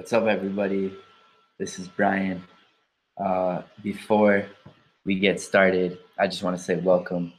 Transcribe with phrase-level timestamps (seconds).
[0.00, 0.94] What's up, everybody?
[1.58, 2.42] This is Brian.
[3.22, 4.46] Uh, before
[5.04, 7.34] we get started, I just want to say welcome.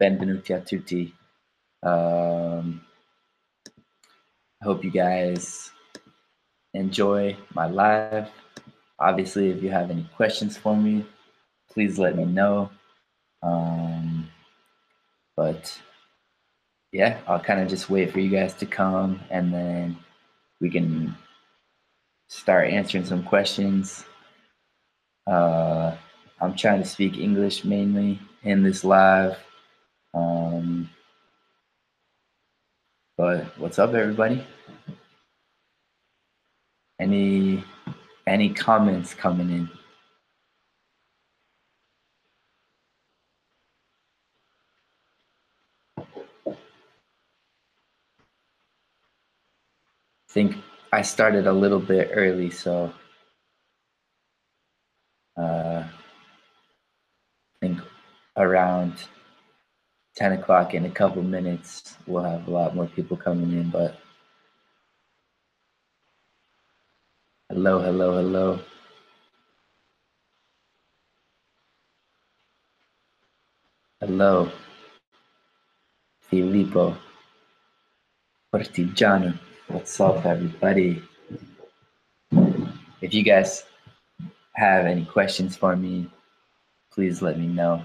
[0.00, 1.14] Benvenuti a tutti.
[1.82, 2.80] Um,
[4.62, 5.70] I hope you guys
[6.72, 8.30] enjoy my live.
[8.98, 11.04] Obviously, if you have any questions for me,
[11.70, 12.70] please let me know.
[13.42, 14.30] Um,
[15.36, 15.78] but
[16.92, 19.98] yeah, I'll kind of just wait for you guys to come and then
[20.62, 21.14] we can
[22.28, 24.04] start answering some questions.
[25.26, 25.94] Uh,
[26.40, 29.38] I'm trying to speak English mainly in this live.
[30.14, 30.90] Um,
[33.16, 34.46] but what's up, everybody?
[36.98, 37.64] Any
[38.26, 39.68] any comments coming in?
[50.36, 50.54] think
[50.92, 52.92] I started a little bit early, so
[55.36, 55.90] uh, I
[57.60, 57.80] think
[58.36, 58.94] around
[60.14, 63.70] 10 o'clock in a couple minutes, we'll have a lot more people coming in.
[63.70, 63.98] But
[67.50, 68.60] hello, hello, hello.
[74.00, 74.50] Hello,
[76.20, 76.96] Filippo
[78.52, 79.55] Partigiano.
[79.76, 81.02] What's up, everybody?
[83.02, 83.62] If you guys
[84.54, 86.10] have any questions for me,
[86.90, 87.82] please let me know.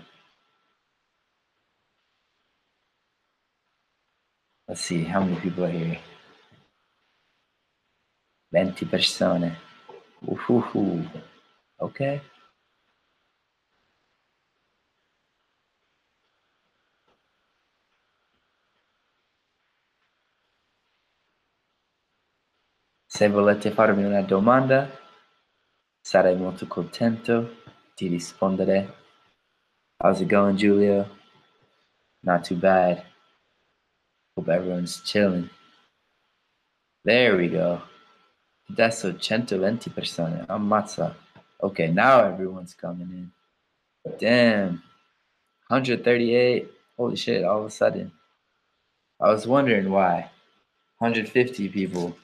[4.69, 6.00] Let's see how many people are here.
[8.52, 9.52] 20 persone.
[10.25, 11.06] Uhuhu.
[11.81, 12.22] Okay.
[23.14, 24.90] Se volete farmi una domanda,
[26.00, 27.58] sarei molto contento
[27.94, 28.94] di rispondere.
[29.97, 31.09] How's it going, Julio?
[32.22, 33.03] Not too bad.
[34.34, 35.50] Hope everyone's chilling.
[37.03, 37.81] There we go.
[38.69, 40.46] Adesso 120 persone.
[40.47, 41.14] Ammazza.
[41.59, 43.31] Okay, now everyone's coming in.
[44.19, 44.81] Damn.
[45.68, 46.72] 138.
[46.96, 48.14] Holy shit, all of a sudden.
[49.19, 50.31] I was wondering why.
[51.00, 52.16] 150 people.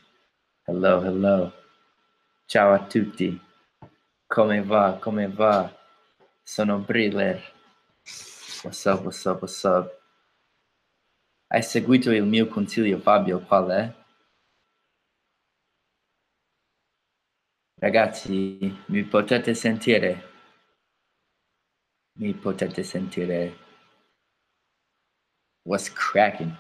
[0.70, 1.54] Hello, hello.
[2.46, 3.40] Ciao a tutti.
[4.28, 4.98] Come va?
[5.00, 5.74] Come va?
[6.44, 7.42] Sono Briller.
[8.64, 9.90] What's up, what's up, what's up?
[11.48, 13.40] Hai seguito il mio consiglio, Fabio?
[13.40, 13.94] Qual è?
[17.80, 20.24] Ragazzi, mi potete sentire?
[22.20, 23.58] Mi potete sentire?
[25.64, 26.58] What's cracking?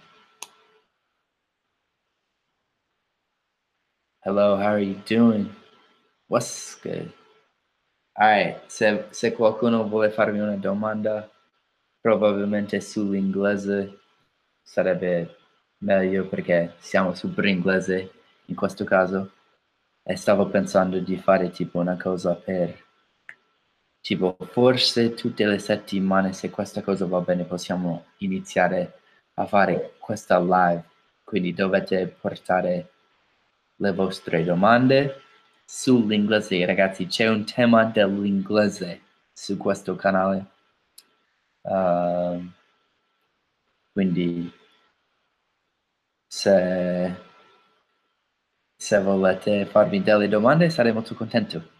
[4.27, 5.55] Hello, how are you doing?
[6.27, 7.13] What's good?
[8.13, 11.31] Alright, se, se qualcuno vuole farmi una domanda,
[12.01, 13.97] probabilmente sull'inglese
[14.61, 15.33] sarebbe
[15.77, 18.11] meglio perché siamo super inglese
[18.47, 19.31] in questo caso
[20.03, 22.83] e stavo pensando di fare tipo una cosa per
[24.01, 28.99] tipo forse tutte le settimane se questa cosa va bene possiamo iniziare
[29.35, 30.83] a fare questa live
[31.23, 32.89] quindi dovete portare
[33.77, 35.21] le vostre domande
[35.65, 36.65] sull'inglese.
[36.65, 39.01] Ragazzi, c'è un tema dell'inglese
[39.33, 40.45] su questo canale.
[41.61, 42.45] Uh,
[43.91, 44.51] quindi
[46.27, 47.15] se,
[48.75, 51.75] se volete farmi delle domande sarei molto contento.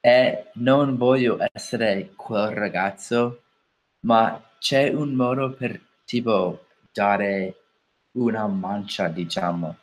[0.00, 3.42] E non voglio essere quel ragazzo,
[4.00, 7.54] ma c'è un modo per tipo dare
[8.12, 9.76] una mancia, diciamo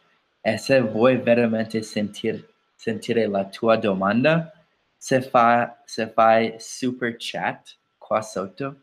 [0.48, 4.54] e se vuoi veramente sentir, sentire la tua domanda,
[4.96, 8.82] se, fa, se fai super chat qua sotto,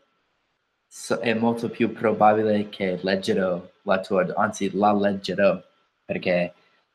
[0.85, 5.57] so, è molto più probabile che leggerò la tua, anzi la leggerò,
[6.03, 6.53] perché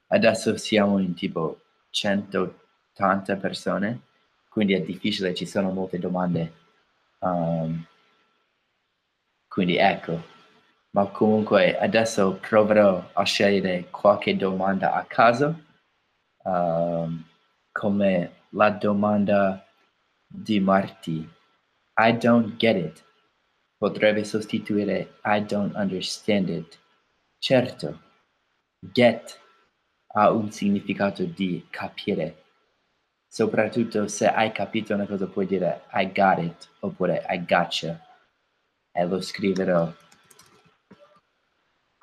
[0.09, 4.01] adesso siamo in tipo 180 persone,
[4.51, 6.53] quindi è difficile, ci sono molte domande.
[7.21, 7.87] Um,
[9.49, 10.23] quindi ecco,
[10.99, 15.63] ma comunque adesso proverò a scegliere qualche domanda a caso,
[16.43, 17.25] um,
[17.71, 19.65] come la domanda
[20.27, 21.29] di Marti.
[21.99, 23.05] I don't get it.
[23.77, 26.77] Potrebbe sostituire I don't understand it.
[27.39, 28.01] Certo,
[28.81, 29.39] get
[30.15, 32.43] ha un significato di capire.
[33.29, 38.05] Soprattutto se hai capito una cosa puoi dire I got it oppure I gotcha
[38.91, 39.93] e lo scriverò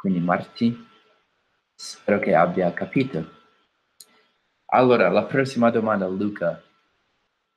[0.05, 0.87] quindi Marti,
[1.73, 3.27] spero che abbia capito.
[4.65, 6.61] Allora, la prossima domanda, Luca.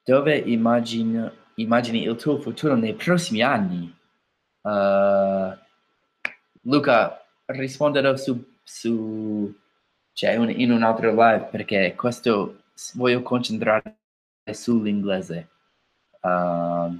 [0.03, 3.95] Dove immagini, immagini il tuo futuro nei prossimi anni?
[4.63, 5.55] Uh,
[6.63, 9.55] Luca, risponderò su, su
[10.15, 12.63] cioè un, in un altro live perché questo
[12.95, 13.95] voglio concentrare
[14.51, 15.49] sull'inglese.
[16.23, 16.99] Uh,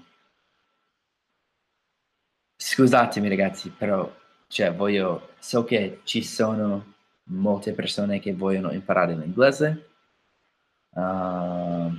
[2.55, 4.15] scusatemi ragazzi, però
[4.49, 9.89] cioè, voglio, so che ci sono molte persone che vogliono imparare l'inglese.
[10.91, 11.93] Uh,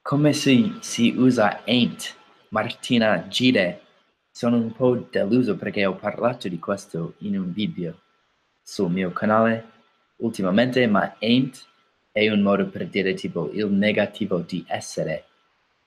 [0.00, 2.14] come si, si usa ain't?
[2.50, 3.80] Martina Gide.
[4.30, 8.00] Sono un po' deluso perché ho parlato di questo in un video
[8.62, 9.70] sul mio canale
[10.16, 11.66] ultimamente, ma ain't
[12.12, 15.24] è un modo per dire tipo il negativo di essere.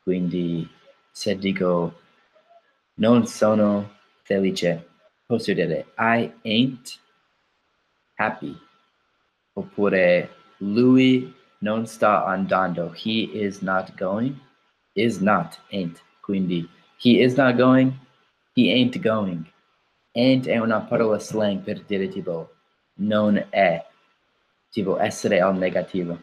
[0.02, 0.70] Quindi
[1.12, 2.02] se dico
[3.00, 4.88] non sono felice,
[5.26, 7.00] posso dire I ain't
[8.16, 8.56] happy.
[9.54, 14.40] Oppure lui non sta andando, he is not going,
[14.96, 16.02] is not, ain't.
[16.22, 17.94] Quindi he is not going,
[18.54, 19.46] he ain't going.
[20.16, 22.50] Ain't è una parola slang per dire tipo
[23.00, 23.86] non è,
[24.72, 26.20] tipo essere al negativo.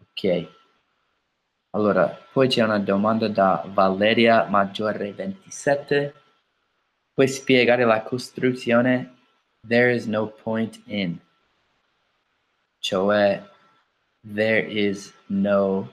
[0.00, 0.56] Ok.
[1.70, 6.14] Allora, poi c'è una domanda da Valeria Maggiore 27.
[7.12, 9.16] Puoi spiegare la costruzione
[9.66, 11.20] there is no point in?
[12.80, 13.42] Cioè,
[14.22, 15.92] there is no...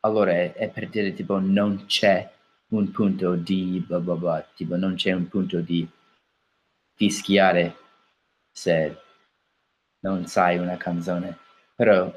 [0.00, 2.28] Allora, è, per dire tipo non c'è
[2.68, 5.86] un punto di bla bla bla, tipo non c'è un punto di
[6.94, 7.76] fischiare
[8.50, 8.96] se
[10.00, 11.38] non sai una canzone,
[11.76, 12.12] però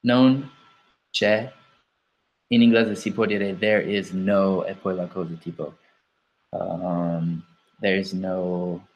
[0.00, 0.50] non
[1.10, 1.52] c'è
[2.52, 5.78] in inglese si può dire there is no e poi la cosa tipo
[6.50, 7.42] um,
[7.80, 8.86] there is no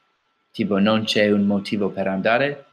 [0.53, 2.67] tipo non c'è un motivo per andare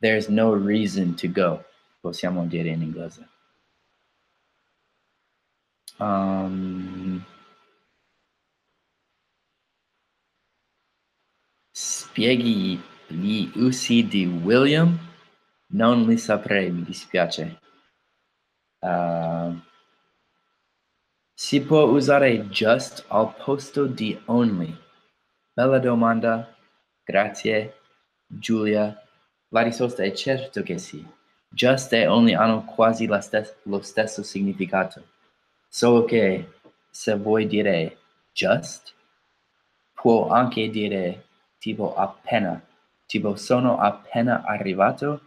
[0.00, 1.64] there's no reason to go
[2.00, 3.28] possiamo dire in inglese
[5.98, 7.24] um,
[11.72, 14.98] spieghi gli usi di William
[15.72, 17.60] non li saprei mi dispiace.
[18.80, 19.60] Uh,
[21.40, 24.76] si può usare just al posto di only?
[25.52, 26.52] Bella domanda.
[27.04, 27.74] Grazie,
[28.26, 29.00] Giulia.
[29.50, 31.06] La risposta è certo che sì.
[31.48, 35.04] Just e only hanno quasi stes- lo stesso significato.
[35.68, 36.54] Solo che
[36.90, 37.98] se vuoi dire
[38.32, 38.92] just,
[39.94, 41.26] può anche dire
[41.58, 42.60] tipo appena.
[43.06, 45.20] Tipo sono appena arrivato.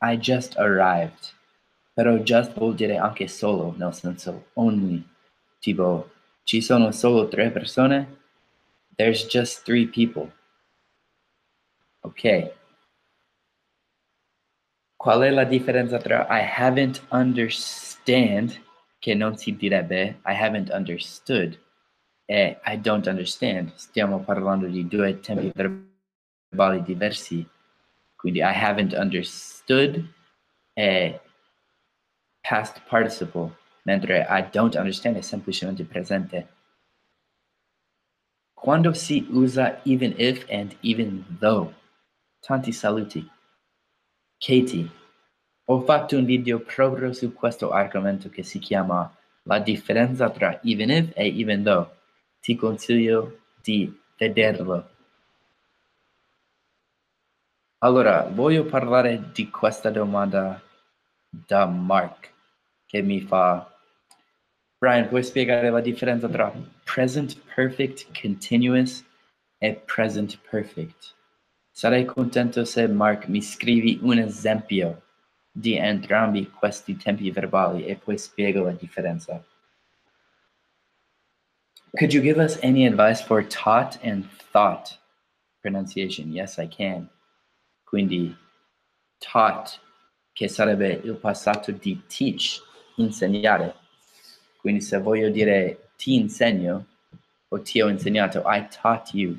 [0.00, 1.34] I just arrived.
[1.92, 5.12] Però just vuol dire anche solo, nel senso only
[5.64, 6.10] tipo
[6.42, 8.20] ci sono solo tre persone,
[8.96, 10.30] there's just three people.
[12.00, 12.52] Ok.
[14.94, 18.60] Qual è la differenza tra I haven't understand,
[18.98, 21.58] che non si direbbe I haven't understood,
[22.26, 23.72] e I don't understand?
[23.74, 27.46] Stiamo parlando di due tempi verbali diversi.
[28.16, 30.12] Quindi I haven't understood
[30.74, 31.18] è
[32.42, 36.48] past participle mentre I don't understand è semplicemente presente.
[38.54, 41.72] Quando si usa even if and even though?
[42.40, 43.30] Tanti saluti.
[44.38, 44.90] Katie,
[45.66, 49.14] ho fatto un video proprio su questo argomento che si chiama
[49.46, 51.90] La differenza tra even if e even though.
[52.40, 54.88] Ti consiglio di vederlo.
[57.78, 60.58] Allora, voglio parlare di questa domanda
[61.28, 62.32] da Mark
[62.86, 63.73] che mi fa
[64.84, 66.52] Brian, puoi spiegare la differenza tra
[66.84, 69.02] present perfect continuous
[69.58, 71.14] e present perfect?
[71.70, 75.00] Sarei contento se Mark mi scrivi un esempio
[75.50, 79.42] di entrambi questi tempi verbali e poi spiego la differenza.
[81.96, 84.98] Could you give us any advice for taught and thought
[85.62, 86.30] pronunciation?
[86.30, 87.08] Yes, I can.
[87.84, 88.36] Quindi
[89.18, 89.80] taught,
[90.34, 92.60] che sarebbe il passato di teach,
[92.96, 93.80] insegnare.
[94.64, 96.86] Quindi se voglio dire ti insegno
[97.48, 99.38] o ti ho insegnato, I taught you.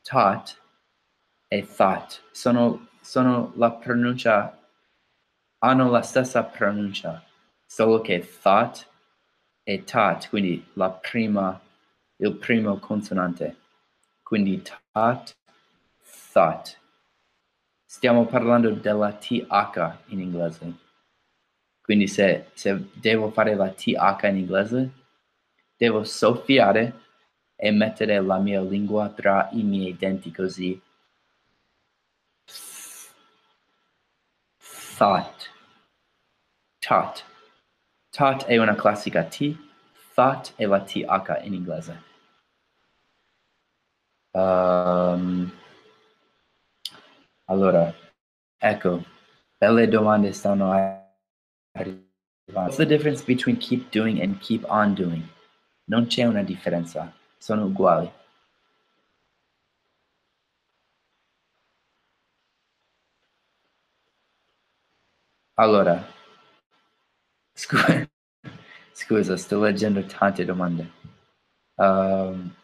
[0.00, 0.58] Taught
[1.48, 4.58] e thought sono, sono la pronuncia,
[5.58, 7.22] hanno la stessa pronuncia,
[7.66, 8.88] solo che thought
[9.64, 11.60] e taught, quindi la prima,
[12.16, 13.56] il primo consonante.
[14.22, 15.36] Quindi taught,
[16.32, 16.78] thought.
[17.84, 20.83] Stiamo parlando della TH in inglese.
[21.84, 24.90] Quindi se, se devo fare la TH in inglese,
[25.76, 27.00] devo soffiare
[27.54, 30.80] e mettere la mia lingua tra i miei denti così.
[34.96, 35.50] thought.
[36.80, 37.24] Taught.
[38.12, 39.56] Taught è una classica T,
[40.14, 42.02] thought è la TH in inglese.
[44.32, 45.52] Um,
[47.46, 47.92] allora,
[48.56, 49.04] ecco,
[49.58, 51.03] belle domande stanno arrivando.
[51.74, 55.28] What's the difference between keep doing and keep on doing?
[55.88, 58.08] Non c'è una differenza, sono uguali.
[65.56, 66.06] Allora,
[67.54, 68.08] scusa,
[68.92, 70.90] scusa sto leggendo tante domande.
[71.76, 72.54] Um,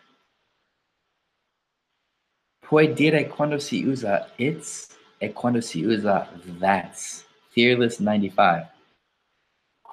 [2.61, 6.29] puoi dire quando si usa it's e quando si usa
[6.61, 7.25] that's.
[7.53, 8.80] Fearless 95.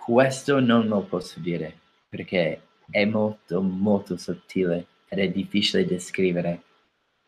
[0.07, 6.61] Questo non lo posso dire perché è molto molto sottile ed è difficile descrivere.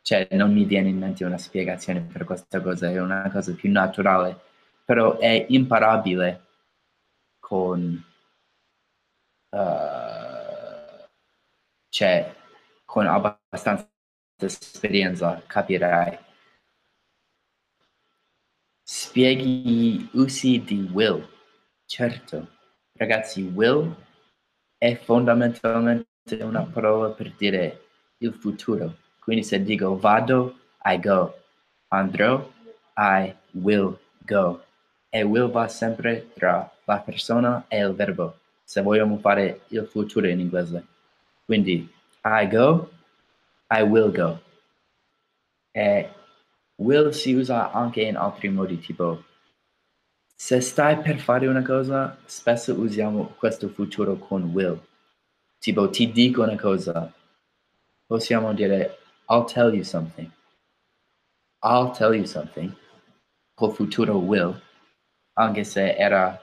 [0.01, 3.69] Cioè non mi viene in mente una spiegazione per questa cosa, è una cosa più
[3.69, 4.39] naturale,
[4.85, 6.45] però è imparabile
[7.37, 8.01] con...
[9.49, 11.07] Uh,
[11.89, 12.33] cioè
[12.85, 13.89] con abbastanza
[14.37, 16.17] esperienza capirai.
[18.83, 21.27] Spieghi usi di will.
[21.85, 22.57] Certo.
[22.99, 23.95] Ragazzi, will
[24.77, 26.05] è fondamentalmente
[26.41, 27.85] una parola per dire
[28.17, 28.93] il futuro.
[29.21, 31.33] Quindi se dico vado, I go.
[31.87, 32.45] Andrò,
[32.97, 34.61] I will go.
[35.07, 40.27] E will va sempre tra la persona e il verbo, se vogliamo fare il futuro
[40.27, 40.85] in inglese.
[41.45, 41.89] Quindi
[42.25, 42.91] I go,
[43.69, 44.41] I will go.
[45.71, 46.09] E
[46.75, 49.23] will si usa anche in altri modi, tipo
[50.41, 54.79] se stai per fare una cosa, spesso usiamo questo futuro con will.
[55.59, 57.11] Tipo, ti dico una cosa.
[58.07, 60.31] Possiamo dire, I'll tell you something.
[61.61, 62.73] I'll tell you something.
[63.53, 64.57] Col futuro will.
[65.33, 66.41] Anche se era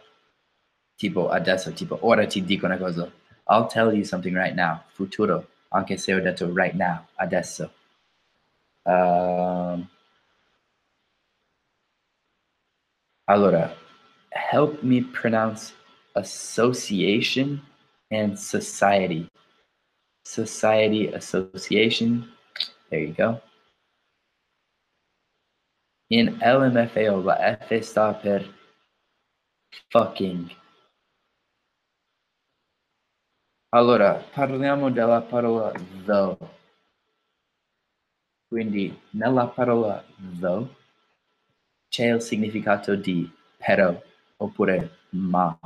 [0.94, 3.10] tipo adesso, tipo ora ti dico una cosa.
[3.48, 4.82] I'll tell you something right now.
[4.92, 5.48] Futuro.
[5.68, 7.72] Anche se ho detto right now, adesso.
[8.82, 9.88] Um,
[13.24, 13.84] allora,
[14.36, 15.72] help me pronounce
[16.14, 17.60] association
[18.10, 19.28] and society.
[20.24, 22.28] Society association.
[22.90, 23.40] There you go.
[26.10, 28.46] In LMFAO, la F sta per
[29.90, 30.50] fucking.
[33.70, 35.72] Allora, parliamo della parola
[36.04, 36.38] though.
[38.48, 40.04] Quindi, nella parola
[40.38, 40.68] though
[41.88, 43.28] c'è il significato di
[43.58, 44.00] però
[44.36, 45.58] oppure ma.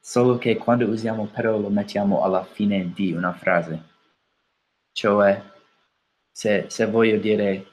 [0.00, 3.92] Solo che quando usiamo però lo mettiamo alla fine di una frase.
[4.92, 5.42] Cioè,
[6.30, 7.66] se, se voglio dire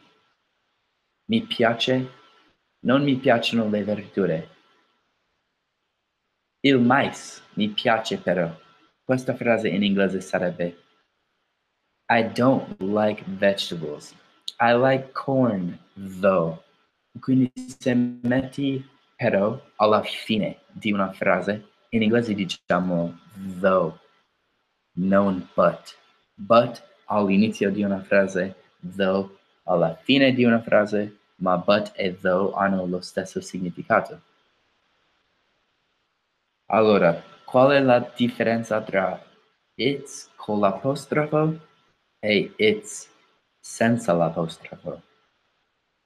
[1.26, 2.12] mi piace,
[2.82, 4.50] non mi piacciono le verdure.
[6.64, 8.50] Il mais mi piace però.
[9.04, 10.78] Questa frase in inglese sarebbe
[12.10, 14.14] I don't like vegetables.
[14.60, 16.62] I like corn, though.
[17.20, 18.86] Quindi se metti
[19.22, 23.20] però alla fine di una frase, in inglese diciamo
[23.60, 24.00] though,
[24.94, 25.96] non but.
[26.34, 32.56] But all'inizio di una frase, though alla fine di una frase, ma but e though
[32.56, 34.20] hanno lo stesso significato.
[36.72, 39.24] Allora, qual è la differenza tra
[39.76, 41.60] it's con l'apostrofo
[42.20, 43.08] e it's
[43.60, 45.00] senza l'apostrofo?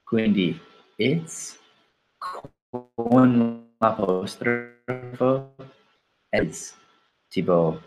[0.04, 0.60] Quindi
[0.98, 1.58] it's
[2.96, 5.56] con l'apostrofo
[6.32, 6.76] is
[7.30, 7.82] tipo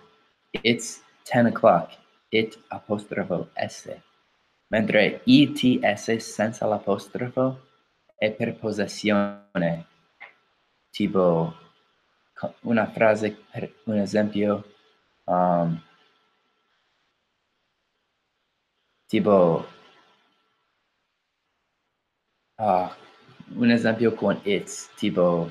[0.62, 1.96] it's 10 o'clock
[2.30, 3.88] it apostrofo s.
[4.70, 7.60] Mentre its senza l'apostrofo
[8.16, 9.86] è per possessione.
[10.90, 11.54] Tipo
[12.62, 14.64] una frase per un esempio
[15.24, 15.80] um,
[19.06, 19.66] tipo
[22.56, 22.88] uh,
[23.54, 25.50] un esempio con it's, tipo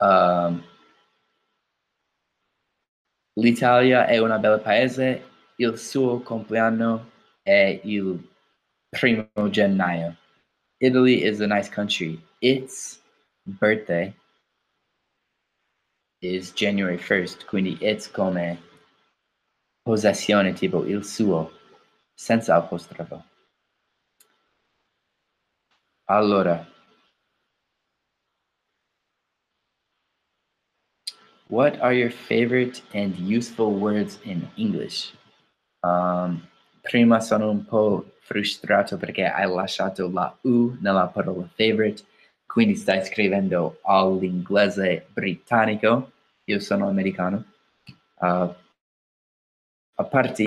[0.00, 0.62] um,
[3.34, 5.24] l'Italia è un bel paese,
[5.56, 7.10] il suo compleanno
[7.42, 8.20] è il
[8.88, 10.16] primo gennaio.
[10.80, 12.20] Italy is a nice country.
[12.40, 13.00] Its
[13.44, 14.12] birthday
[16.20, 18.58] is January 1st, quindi it's come
[19.82, 21.50] possessione, tipo il suo,
[22.14, 23.31] senza apostrofo.
[26.06, 26.66] Allora,
[31.48, 35.12] what are your favorite and useful words in English?
[35.82, 36.42] Um,
[36.82, 42.02] prima sono un po' frustrato perché hai lasciato la U nella parola favorite,
[42.46, 46.12] quindi stai scrivendo all'inglese britannico,
[46.44, 47.44] io sono americano.
[48.18, 48.54] Uh,
[49.94, 50.46] a parte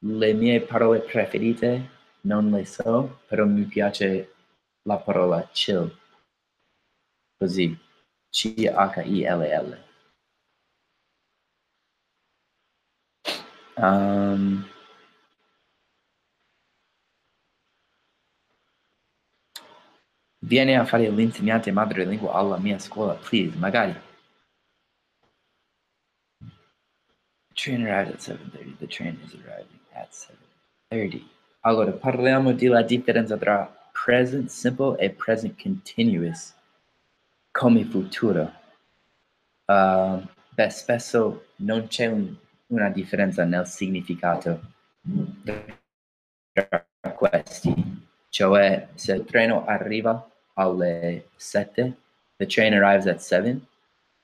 [0.00, 1.90] le mie parole preferite,
[2.22, 4.33] non le so, però mi piace
[4.84, 5.90] la parola chill.
[7.36, 7.76] Così,
[8.30, 9.82] C-H-I-L-L.
[13.76, 14.64] Um,
[20.38, 23.92] vieni a fare l'insegnante madrelingua alla mia scuola, please, magari.
[27.48, 28.78] The train arrived at 7.30.
[28.78, 30.10] The train is arriving at
[30.90, 31.24] 7.30.
[31.60, 36.54] Allora, parliamo della differenza tra present simple e present continuous
[37.52, 38.52] come futuro.
[39.66, 40.20] Uh,
[40.50, 42.34] beh, spesso non c'è un,
[42.66, 44.60] una differenza nel significato
[46.52, 46.84] tra
[47.14, 47.72] questi.
[48.28, 51.96] Cioè, se il treno arriva alle 7,
[52.36, 53.60] the train arrives at 7.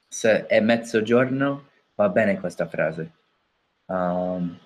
[0.08, 3.12] Se è mezzogiorno, va bene questa frase.
[3.86, 4.58] Um,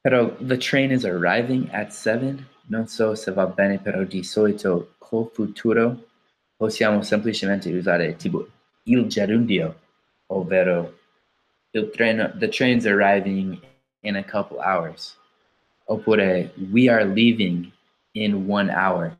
[0.00, 2.46] però the train is arriving at 7.
[2.66, 6.08] Non so se va bene, però di solito col futuro
[6.56, 8.48] possiamo semplicemente usare tipo
[8.84, 9.80] il gerundio,
[10.26, 10.98] ovvero
[11.72, 13.60] il treno, the train's arriving
[14.02, 15.16] in a couple hours.
[15.86, 17.70] Oppure we are leaving
[18.14, 19.18] in one hour.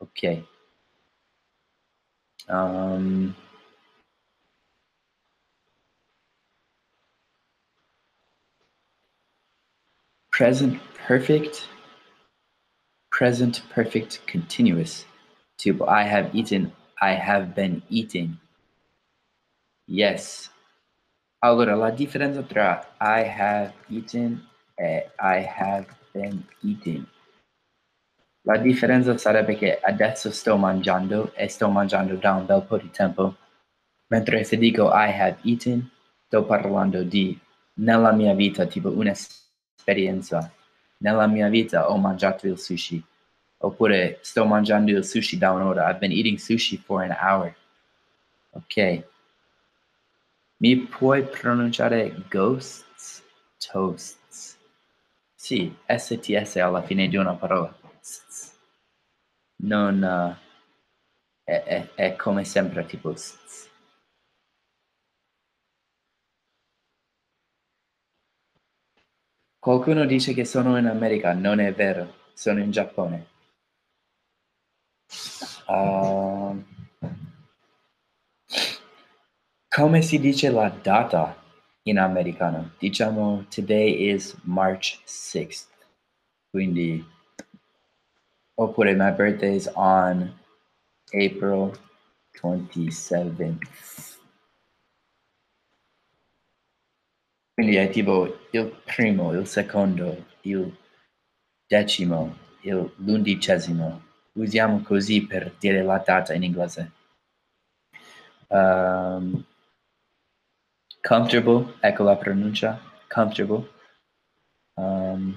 [0.00, 0.44] Ok.
[2.48, 3.34] Um,
[10.30, 11.66] present perfect
[13.08, 15.06] present perfect continuous.
[15.56, 18.36] Tipo, I have eaten, I have been eating.
[19.86, 20.50] Yes.
[21.40, 24.44] Allora, la differenza tra I have eaten
[24.76, 27.06] e I have been eating.
[28.42, 32.90] La differenza sarebbe che adesso sto mangiando e sto mangiando da un bel po' di
[32.90, 33.34] tempo,
[34.08, 35.90] mentre se dico I have eaten,
[36.26, 37.38] sto parlando di
[37.76, 40.52] nella mia vita, tipo un'esperienza
[40.98, 43.02] nella mia vita ho mangiato il sushi.
[43.60, 45.88] Oppure sto mangiando il sushi da un'ora.
[45.88, 47.54] I've been eating sushi for an hour.
[48.50, 49.04] Ok.
[50.58, 53.22] Mi puoi pronunciare ghosts?
[53.58, 54.56] Toasts.
[55.34, 57.76] Sì, STS alla fine di una parola.
[59.56, 60.02] Non...
[60.02, 60.46] Uh,
[61.44, 63.14] è, è, è, come sempre tipo...
[69.60, 73.26] Qualcuno dice che sono in America, non è vero, sono in Giappone.
[75.66, 76.64] Uh,
[79.68, 81.36] come si dice la data
[81.82, 82.72] in americano?
[82.78, 85.66] Diciamo today is March 6th.
[86.50, 87.04] Quindi
[88.54, 90.32] oppure my birthday is on
[91.12, 91.76] April
[92.34, 94.17] 27th.
[97.58, 100.72] Quindi è tipo il primo, il secondo, il
[101.66, 104.00] decimo, il l'undicesimo.
[104.34, 106.92] Usiamo così per dire la data in inglese.
[108.46, 109.44] Um,
[111.02, 113.68] comfortable, ecco la pronuncia, comfortable.
[114.74, 115.36] Um,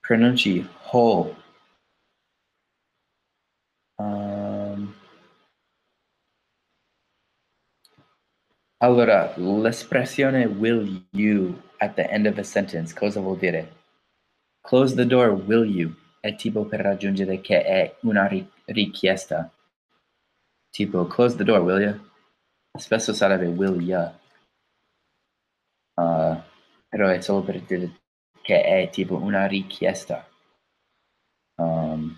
[0.00, 1.36] pronunci whole.
[8.80, 13.68] Allora, l'espressione will you at the end of a sentence cosa vuol dire?
[14.62, 15.96] Close the door, will you?
[16.20, 18.30] È tipo per raggiungere che è una
[18.66, 19.50] richiesta.
[20.70, 21.98] Tipo, close the door, will you?
[22.78, 24.16] Spesso sarebbe will ya.
[25.94, 26.40] Uh,
[26.88, 27.98] però è solo per dire
[28.42, 30.24] che è tipo una richiesta.
[31.56, 32.16] Um,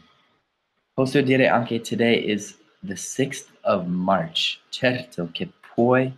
[0.93, 4.61] posso dire anche today is the 6th of March.
[4.69, 6.13] Certo che puoi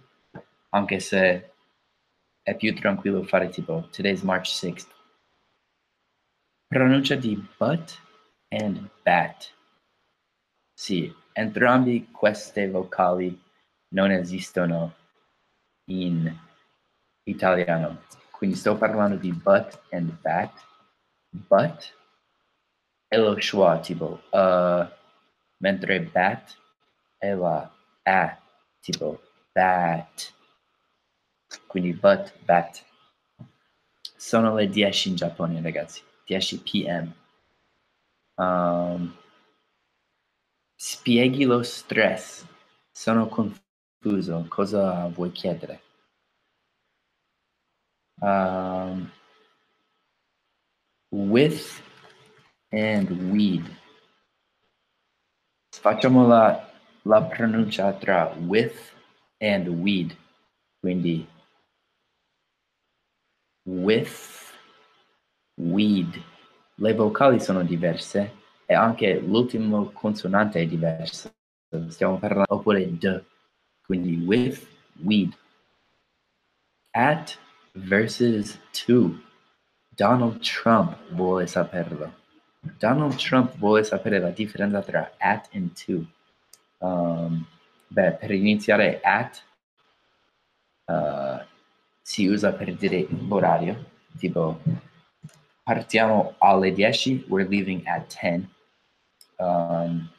[0.75, 1.53] anche se
[2.43, 4.89] è più tranquillo fare tipo today's March 6th.
[6.67, 8.01] Pronuncia di but
[8.49, 9.53] and bat.
[10.73, 13.41] Sì, entrambi queste vocali
[13.89, 14.95] non esistono
[15.87, 16.35] in
[17.25, 18.03] italiano.
[18.31, 20.53] Quindi sto parlando di but and bat.
[21.29, 21.95] But
[23.07, 24.89] è lo schwa tipo, uh,
[25.59, 26.57] mentre bat
[27.19, 27.71] è la
[28.05, 28.39] a
[28.81, 29.21] tipo
[29.53, 30.41] bat.
[31.67, 32.85] Quindi but, bat.
[34.17, 36.03] Sono le 10 in Giappone, ragazzi.
[36.27, 37.15] 10 p.m.
[38.37, 39.17] Um,
[40.77, 42.47] spieghi lo stress.
[42.91, 44.47] Sono confuso.
[44.49, 45.83] Cosa vuoi chiedere?
[48.21, 49.11] Um,
[51.11, 51.83] with
[52.71, 53.65] and weed.
[55.71, 56.71] Facciamo la,
[57.03, 58.95] la pronuncia tra with
[59.39, 60.17] and weed.
[60.81, 61.27] Quindi
[63.65, 64.53] with
[65.57, 66.23] weed.
[66.77, 71.33] Le vocali sono diverse e anche l'ultimo consonante è diverso.
[71.89, 73.23] Stiamo parlando oppure d.
[73.85, 74.67] Quindi with
[75.03, 75.37] weed.
[76.91, 77.39] At
[77.73, 79.19] versus to.
[79.95, 82.21] Donald Trump vuole saperlo.
[82.79, 86.05] Donald Trump vuole sapere la differenza tra at e to.
[86.79, 87.47] Um,
[87.89, 89.45] beh, per iniziare at
[90.87, 91.45] uh,
[92.03, 94.61] si usa per dire l'orario, tipo
[95.63, 98.49] partiamo alle 10, we're leaving at 10.
[99.39, 100.11] Um,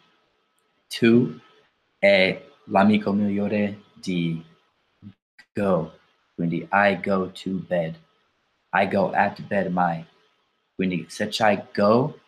[0.89, 1.39] to
[1.99, 4.43] è l'amico migliore di
[5.53, 5.91] go,
[6.35, 7.97] quindi I go to bed.
[8.73, 10.05] I go at bed my.
[10.75, 12.19] Quindi se c'hai go,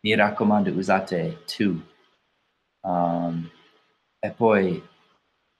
[0.00, 1.80] mi raccomando usate to.
[2.80, 3.50] Um,
[4.18, 4.82] e poi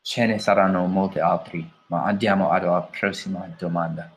[0.01, 4.11] ce ne saranno molti altri, ma andiamo alla prossima domanda.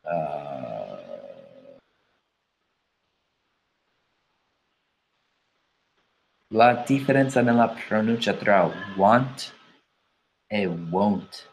[0.00, 1.76] Uh,
[6.54, 8.62] la differenza nella pronuncia tra
[8.96, 9.54] want
[10.46, 11.50] e won't.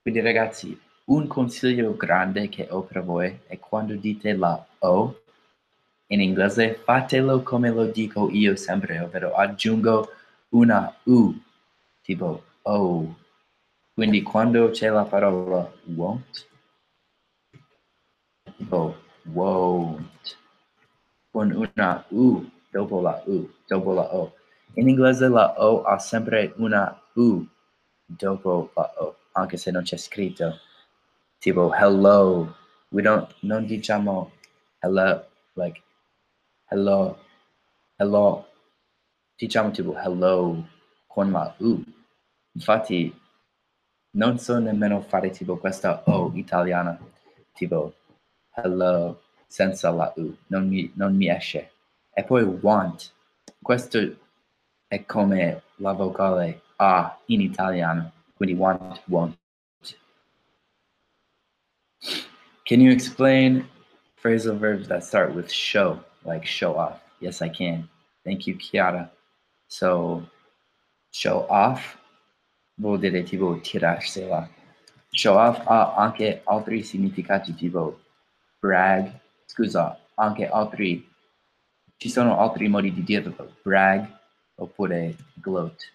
[0.00, 5.22] Quindi ragazzi, un consiglio grande che ho per voi è quando dite la O
[6.06, 10.08] in inglese, fatelo come lo dico io sempre, ovvero aggiungo
[10.50, 11.36] una U,
[12.00, 13.16] tipo O.
[13.94, 16.46] Quindi quando c'è la parola won't,
[18.56, 18.96] tipo
[19.32, 20.38] won't,
[21.30, 24.34] con una U dopo la U, dopo la O.
[24.74, 27.44] In inglese la O ha sempre una U
[28.06, 30.60] dopo la O, anche se non c'è scritto
[31.38, 32.54] tipo hello.
[32.90, 34.32] We don't non diciamo
[34.80, 35.82] hello like
[36.70, 37.18] hello
[37.96, 38.46] hello
[39.36, 40.66] diciamo tipo hello
[41.06, 41.82] con la U.
[42.58, 43.16] Infatti
[44.16, 46.98] non so nemmeno fare tipo questa O italiana,
[47.52, 47.94] tipo
[48.50, 51.70] hello senza la U, non mi, non mi esce.
[52.12, 53.12] E poi want,
[53.62, 53.98] questo
[54.88, 59.38] è come la vocale A in italiano, quindi want, want.
[62.64, 63.68] Can you explain
[64.16, 67.00] phrasal verbs that start with show, like show off?
[67.20, 67.88] Yes, I can.
[68.24, 69.10] Thank you, Chiara.
[69.68, 70.28] So,
[71.12, 71.96] show off
[72.78, 74.48] vuol dire tipo tirarsela.
[75.10, 78.00] Show off ha anche altri significati tipo
[78.58, 81.06] brag, scusa, anche altri,
[81.96, 84.06] ci sono altri modi di dirlo, brag
[84.56, 85.92] oppure gloat.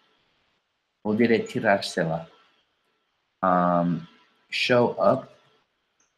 [1.02, 2.28] Vuol dire tirarsela.
[3.39, 4.08] Um,
[4.48, 5.30] show up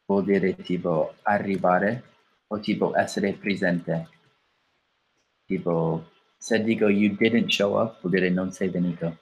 [0.06, 2.04] vuol dire tipo arrivare
[2.48, 4.10] o tipo essere presente.
[5.48, 6.04] Tipo,
[6.38, 9.18] se dico you didn't show up, vuol dire non sei venuto.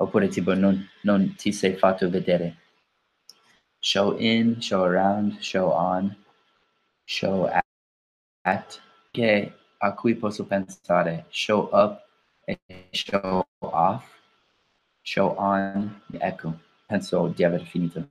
[0.00, 2.56] Oppure tipo non, non ti sei fatto vedere.
[3.78, 6.16] Show in, show around, show on,
[7.04, 7.64] show at,
[8.42, 12.02] at che a cui posso pensare show up
[12.46, 12.58] e
[12.90, 14.04] show off,
[15.02, 18.08] show on, ecco, penso di aver finito.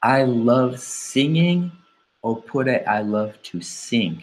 [0.00, 1.70] I love singing
[2.20, 4.22] oppure I love to sing.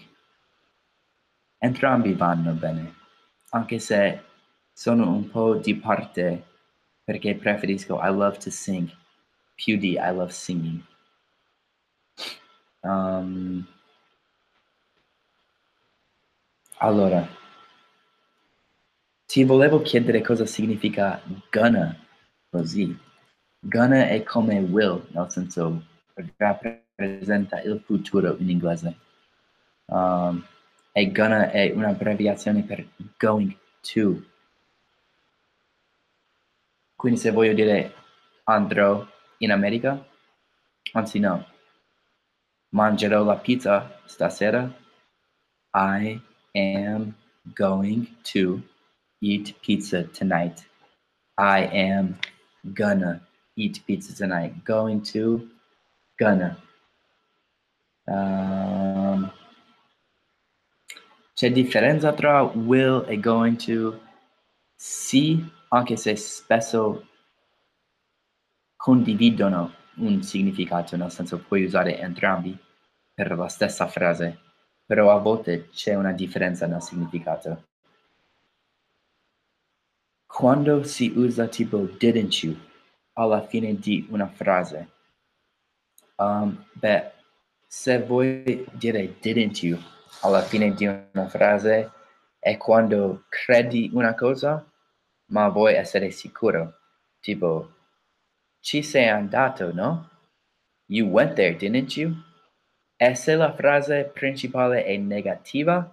[1.57, 2.95] Entrambi vanno bene,
[3.49, 4.23] anche se
[4.79, 6.45] sono un po' di parte
[7.03, 8.89] perché preferisco I love to sing
[9.53, 10.81] più di I love singing.
[12.79, 13.67] Um,
[16.77, 17.27] allora,
[19.25, 21.93] ti volevo chiedere cosa significa gonna
[22.49, 22.97] così.
[23.59, 25.83] Gonna è come will, nel senso
[26.37, 28.97] rappresenta il futuro in inglese.
[29.87, 30.41] Um,
[30.93, 32.87] e gonna è un'abbreviazione per
[33.17, 34.37] going to.
[36.99, 37.93] Quindi se voglio dire
[38.43, 39.07] andrò
[39.37, 40.05] in America,
[40.91, 41.47] anzi no,
[42.71, 44.69] mangerò la pizza stasera,
[45.71, 47.15] I am
[47.55, 48.61] going to
[49.19, 50.67] eat pizza tonight.
[51.37, 52.19] I am
[52.63, 54.61] gonna eat pizza tonight.
[54.65, 55.47] Going to,
[56.17, 56.61] gonna.
[58.03, 59.31] Um,
[61.33, 63.97] c'è differenza tra will e going to?
[64.75, 67.07] Sì, anche se spesso
[68.75, 72.57] condividono un significato, nel senso puoi usare entrambi
[73.13, 74.39] per la stessa frase,
[74.85, 77.67] però a volte c'è una differenza nel significato.
[80.25, 82.55] Quando si usa tipo didn't you
[83.13, 84.89] alla fine di una frase.
[86.15, 87.11] Um, beh,
[87.67, 89.77] se vuoi dire didn't you
[90.21, 91.91] alla fine di una frase
[92.39, 94.68] è quando credi una cosa
[95.29, 96.77] ma vuoi essere sicuro.
[97.19, 97.73] Tipo,
[98.59, 100.09] ci sei andato, no?
[100.87, 102.15] You went there, didn't you?
[102.97, 105.89] E se la frase principale è negativa,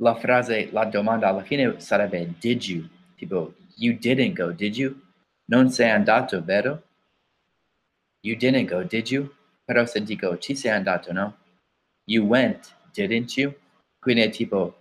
[0.00, 2.88] la frase, la domanda alla fine sarebbe did you?
[3.16, 5.00] Tipo, you didn't go, did you?
[5.46, 6.82] Non sei andato, vero?
[8.22, 9.32] You didn't go, did you?
[9.64, 11.36] Però se dico ci sei andato, no?
[12.04, 13.54] You went, didn't you?
[13.98, 14.78] Quindi è tipo,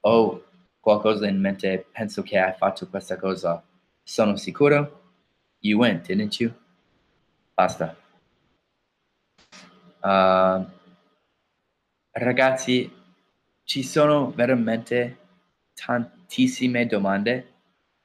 [0.00, 0.43] oh,
[0.84, 3.64] qualcosa in mente, penso che hai fatto questa cosa,
[4.02, 5.00] sono sicuro?
[5.60, 6.52] You went, didn't you?
[7.54, 7.96] Basta.
[10.02, 10.62] Uh,
[12.10, 12.92] ragazzi,
[13.64, 15.16] ci sono veramente
[15.72, 17.54] tantissime domande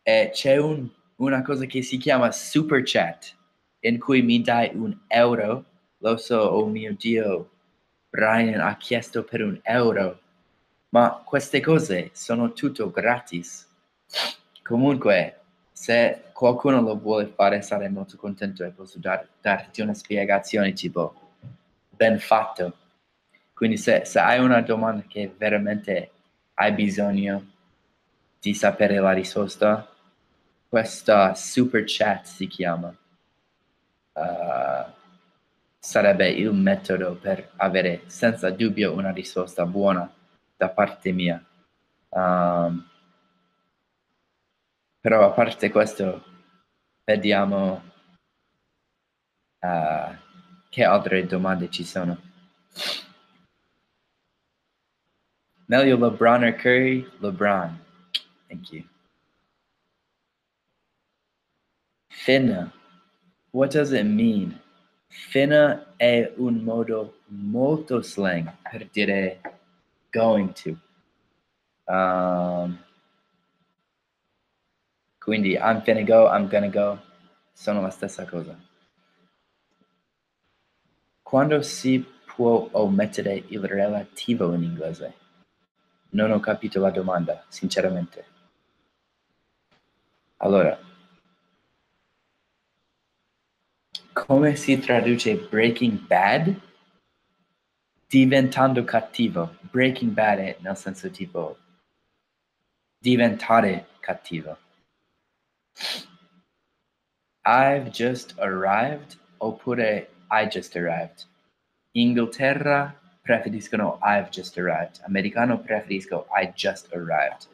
[0.01, 3.35] e c'è un, una cosa che si chiama super chat
[3.81, 5.65] in cui mi dai un euro.
[5.97, 7.49] Lo so, oh mio Dio,
[8.09, 10.21] Brian ha chiesto per un euro,
[10.89, 13.67] ma queste cose sono tutto gratis.
[14.63, 15.39] Comunque,
[15.71, 21.13] se qualcuno lo vuole fare, sarei molto contento e posso dar, darti una spiegazione tipo
[21.89, 22.77] ben fatto.
[23.53, 26.11] Quindi se, se hai una domanda che veramente
[26.55, 27.45] hai bisogno
[28.39, 29.87] di sapere la risposta,
[30.67, 32.95] questa super chat si chiama.
[34.13, 34.91] Uh,
[35.77, 40.11] sarebbe il metodo per avere senza dubbio una risposta buona
[40.59, 41.41] da parte mia.
[42.09, 42.85] Um,
[44.99, 46.25] però a parte questo,
[47.05, 47.81] vediamo
[49.61, 50.15] uh,
[50.69, 52.19] che altre domande ci sono.
[55.67, 57.09] Meglio LeBron or Curry?
[57.19, 57.79] LeBron.
[58.49, 58.83] Thank you.
[62.09, 62.73] Finna.
[63.51, 64.59] What does it mean?
[65.07, 69.58] Finna è un modo molto slang per dire
[70.11, 70.77] going to.
[71.87, 72.79] Um,
[75.19, 76.99] quindi I'm finna go, I'm gonna go,
[77.53, 78.57] sono la stessa cosa.
[81.21, 85.13] Quando si può omettere il relativo in inglese?
[86.11, 88.25] Non ho capito la domanda, sinceramente.
[90.37, 90.79] Allora,
[94.13, 96.68] come si traduce Breaking Bad?
[98.09, 99.55] Diventando cattivo.
[99.71, 101.57] Breaking Bad nel senso tipo
[103.01, 104.57] diventare cattivo.
[107.45, 111.25] I've just arrived oppure I just arrived.
[111.95, 112.93] Inghilterra
[113.23, 115.01] preferiscono I've just arrived.
[115.05, 117.47] Americano preferisco I just arrived.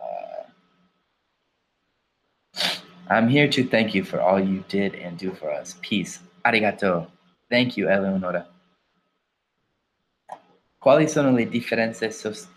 [0.00, 0.44] Uh,
[3.08, 5.76] I'm here to thank you for all you did and do for us.
[5.80, 6.20] Peace.
[6.44, 7.06] Arigato.
[7.48, 8.46] Thank you, Eleonora.
[10.86, 12.12] Quali sono le differenze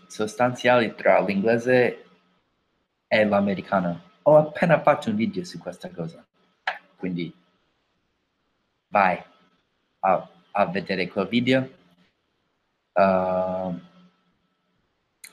[0.06, 2.04] sostanziali tra l'inglese
[3.08, 4.02] e l'americano?
[4.22, 6.24] Ho appena fatto un video su questa cosa.
[6.94, 7.34] Quindi
[8.86, 9.20] vai
[9.98, 11.78] a, a vedere quel video
[12.92, 13.72] Uh,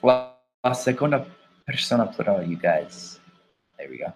[0.02, 1.26] la, la seconda
[1.64, 3.20] persona plurale, you guys.
[3.76, 4.14] There we go.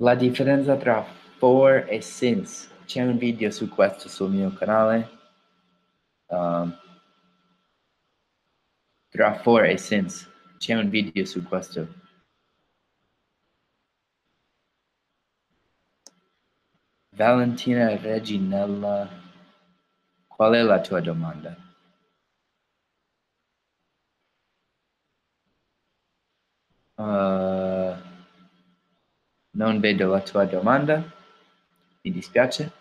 [0.00, 1.02] La differenza tra
[1.38, 2.68] for e since.
[2.84, 5.08] C'è un video su questo sul mio canale.
[6.26, 6.76] Um,
[9.10, 10.26] tra for e since.
[10.58, 11.98] C'è un video su questo.
[17.10, 19.08] Valentina Reginella,
[20.26, 21.54] qual è la tua domanda?
[26.96, 27.79] Uh,
[29.52, 31.02] non vedo la tua domanda,
[32.02, 32.72] mi dispiace.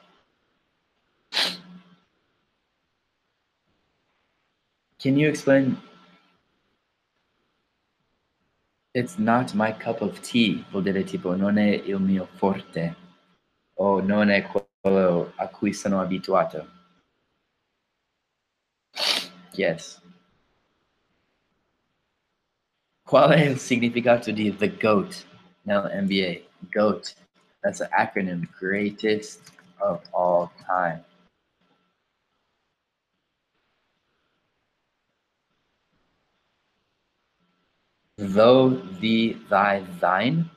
[4.98, 5.78] Can you explain?
[8.94, 12.96] It's not my cup of tea, vuol dire tipo non è il mio forte
[13.76, 14.42] o non è
[14.82, 16.68] quello a cui sono abituato.
[19.54, 20.02] Yes.
[23.04, 25.26] Qual è il significato di The GOAT
[25.64, 26.49] nell'NBA?
[26.72, 27.14] GOAT.
[27.64, 28.48] That's an acronym.
[28.58, 29.40] Greatest
[29.82, 31.04] of all time.
[38.18, 38.70] Though,
[39.00, 40.50] the, thy, thine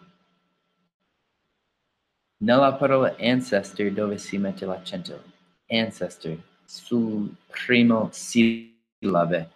[2.43, 5.23] Nella parola ancestor dove si mette l'accento?
[5.71, 9.49] Ancestor, sul primo sillabe.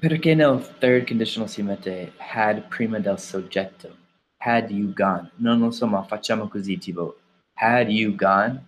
[0.00, 3.94] Perché nel third conditional si mette had prima del soggetto?
[4.38, 5.30] Had you gone?
[5.36, 7.18] Non lo so, ma facciamo così, tipo,
[7.56, 8.64] had you gone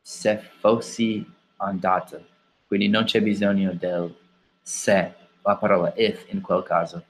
[0.00, 2.24] se fossi andato.
[2.68, 4.14] Quindi non c'è bisogno del
[4.62, 7.04] se, la parola if in quel caso.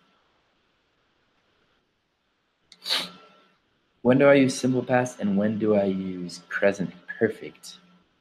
[4.00, 7.78] When do I use simple past and when do I use present perfect?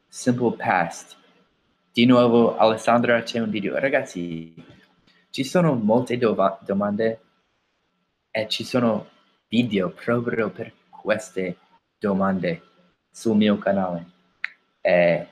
[0.09, 1.15] Simple past.
[1.93, 3.79] Di nuovo, Alessandra, c'è un video.
[3.79, 4.53] Ragazzi,
[5.35, 7.19] ci sono molte dova- domande
[8.31, 9.09] e ci sono
[9.49, 11.57] video proprio per queste
[11.99, 12.61] domande
[13.11, 14.05] sul mio canale.
[14.79, 15.27] Eh,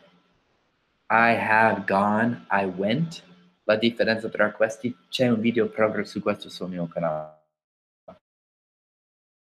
[1.10, 3.24] I have gone, I went.
[3.64, 7.40] La differenza tra questi, c'è un video proprio su questo sul mio canale.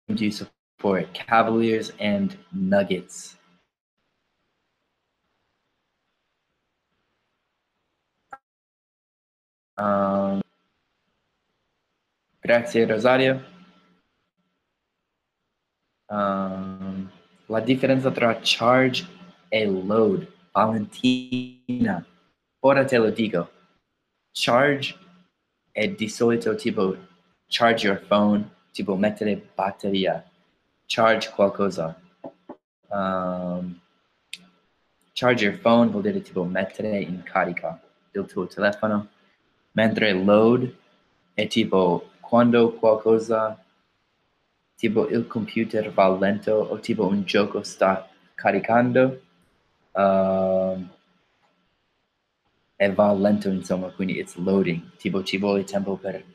[0.06, 3.38] Do you support Cavaliers and Nuggets?
[9.76, 10.43] Um,
[12.44, 13.42] grazie Rosario.
[16.08, 17.10] Um,
[17.46, 19.08] la differenza tra charge
[19.48, 20.28] e load.
[20.52, 22.06] Valentina.
[22.60, 23.50] Ora te lo dico.
[24.32, 24.96] Charge
[25.72, 26.96] è di solito tipo
[27.48, 30.24] charge your phone, tipo mettere batteria.
[30.86, 32.00] Charge qualcosa.
[32.90, 33.80] Um,
[35.14, 39.08] charge your phone vuol dire tipo mettere in carica il tuo telefono.
[39.72, 40.72] Mentre load
[41.34, 43.64] è tipo quando qualcosa,
[44.76, 49.22] tipo il computer va lento o tipo un gioco sta caricando
[49.92, 50.88] uh,
[52.76, 56.26] e va lento insomma, quindi it's loading, tipo ci vuole tempo per...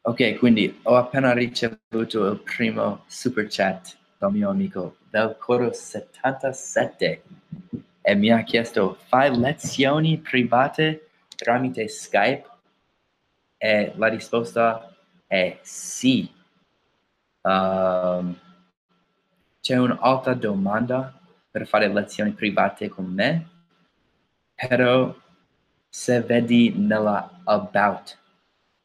[0.00, 7.22] Ok, quindi ho appena ricevuto il primo super chat dal mio amico del coro 77
[8.00, 12.54] e mi ha chiesto fai lezioni private tramite Skype?
[13.66, 14.94] E la risposta
[15.26, 16.30] è sì.
[17.40, 18.38] Um,
[19.60, 21.12] c'è un'altra domanda
[21.50, 23.48] per fare lezioni private con me,
[24.54, 25.12] però
[25.88, 28.16] se vedi nella About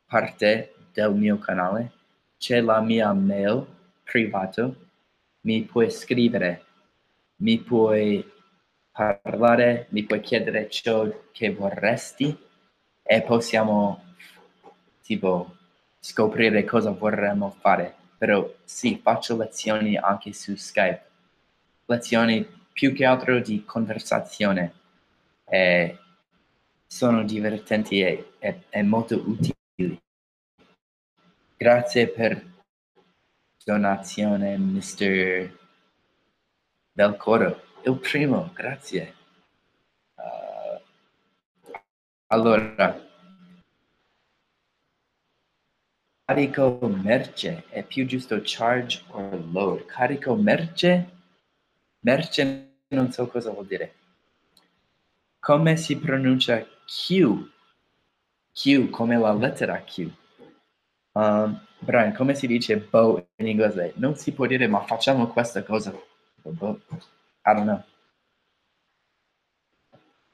[0.07, 1.91] parte del mio canale
[2.39, 3.63] c'è la mia mail
[4.03, 4.75] privato,
[5.41, 6.65] mi puoi scrivere,
[7.35, 8.27] mi puoi
[8.91, 12.35] parlare, mi puoi chiedere ciò che vorresti
[13.03, 14.09] e possiamo
[15.11, 15.57] tipo
[15.99, 17.95] scoprire cosa vorremmo fare.
[18.17, 21.03] Però sì, faccio lezioni anche su Skype.
[21.85, 24.73] Lezioni più che altro di conversazione.
[25.43, 25.97] E
[26.87, 29.99] sono divertenti e, e, e molto utili.
[31.57, 32.45] Grazie per
[33.65, 35.57] donazione, Mr.
[36.93, 37.61] Del Coro.
[37.83, 39.15] Il primo, grazie.
[40.15, 40.79] Uh,
[42.27, 43.10] allora,
[46.31, 49.85] carico merce è più giusto charge or load.
[49.85, 51.09] Carico merce,
[51.99, 53.93] merce non so cosa vuol dire.
[55.39, 57.49] Come si pronuncia Q?
[58.53, 60.09] Q come la lettera Q.
[61.13, 63.91] Um, Brian, come si dice bow in inglese?
[63.97, 65.91] Non si può dire ma facciamo questa cosa.
[65.91, 67.83] I don't know.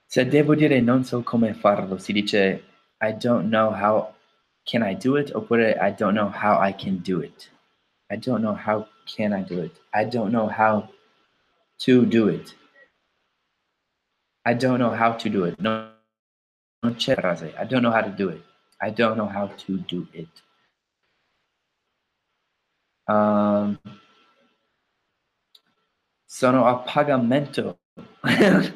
[0.05, 2.63] Se devo dire non so come farlo, si dice
[2.99, 4.13] I don't know how
[4.67, 7.49] can I do it oppure I don't know how I can do it.
[8.11, 9.75] I don't know how can I do it.
[9.93, 10.89] I don't know how
[11.79, 12.53] to do it.
[14.45, 15.59] I don't know how to do it.
[15.59, 15.91] No,
[16.83, 17.53] non c'è frase.
[17.57, 18.43] I don't know how to do it.
[18.79, 20.29] I don't know how to do it.
[23.07, 23.79] Um,
[26.25, 27.79] sono a pagamento
[28.23, 28.73] le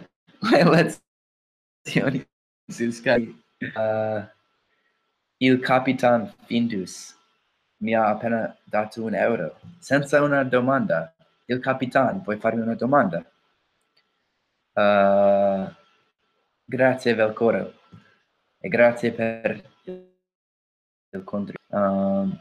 [1.83, 2.25] lezioni
[2.69, 3.35] su Skype.
[3.75, 4.25] Uh,
[5.43, 7.17] il Capitan Findus
[7.77, 11.13] mi ha appena dato un euro senza una domanda.
[11.45, 13.25] Il Capitan, puoi farmi una domanda?
[14.73, 15.73] Uh,
[16.63, 17.73] grazie Velcoro
[18.59, 21.75] e grazie per il contributo.
[21.75, 22.39] Um,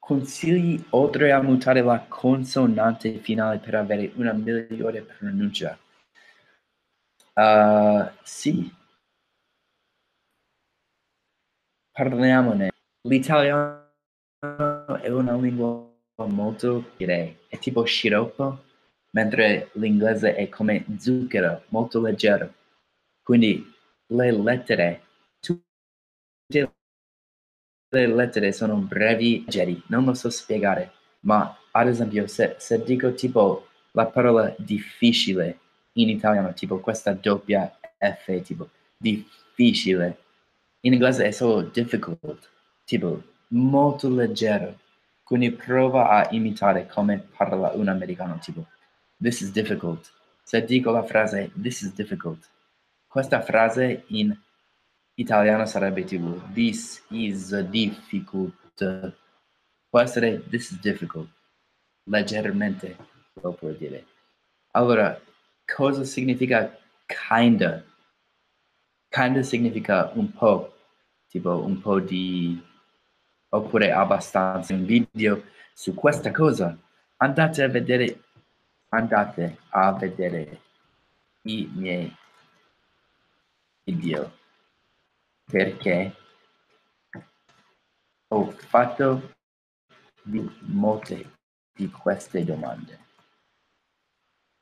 [0.00, 5.78] consigli oltre a mutare la consonante finale per avere una migliore pronuncia?
[7.34, 8.78] Uh, sì.
[12.00, 12.70] Parliamone.
[13.02, 13.90] L'italiano
[15.02, 15.86] è una lingua
[16.28, 18.58] molto, direi, è tipo sciroppo,
[19.10, 22.54] mentre l'inglese è come zucchero, molto leggero.
[23.22, 23.70] Quindi
[24.06, 25.02] le lettere,
[25.40, 26.72] tutte
[27.90, 30.92] le lettere sono brevi, leggeri, non lo so spiegare,
[31.24, 35.58] ma ad esempio se, se dico tipo la parola difficile
[35.96, 40.28] in italiano, tipo questa doppia F, tipo difficile.
[40.80, 42.48] In inglese è solo difficult,
[42.84, 44.78] tipo molto leggero.
[45.22, 48.66] Quindi prova a imitare come parla un americano, tipo
[49.18, 50.10] this is difficult.
[50.42, 52.48] Se dico la frase this is difficult,
[53.06, 54.36] questa frase in
[55.14, 58.54] italiano sarebbe tipo this is difficult.
[59.88, 61.28] Può essere this is difficult.
[62.04, 62.96] Leggermente
[63.34, 64.04] lo puoi dire.
[64.72, 65.20] Allora,
[65.66, 66.76] cosa significa
[67.06, 67.84] kinda?
[69.10, 70.72] Kinda significa un po',
[71.28, 72.62] tipo un po' di
[73.48, 75.42] oppure abbastanza un video
[75.74, 76.78] su questa cosa.
[77.16, 78.22] Andate a vedere
[78.90, 80.60] andate a vedere
[81.42, 82.14] i miei
[83.84, 84.32] video
[85.44, 86.14] perché
[88.28, 89.32] ho fatto
[90.22, 91.32] di molte
[91.72, 92.98] di queste domande.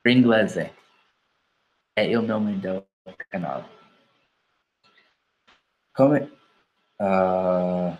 [0.03, 0.75] Inglese
[1.93, 2.83] è il nome del
[3.27, 3.88] canale.
[5.99, 6.31] Come
[6.95, 7.91] uh,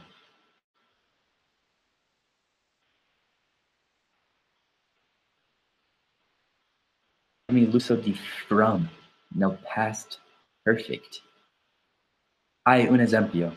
[7.49, 8.13] l'uso di
[8.47, 8.87] from
[9.35, 10.21] nel past
[10.63, 11.21] perfect.
[12.63, 13.53] Hai un esempio.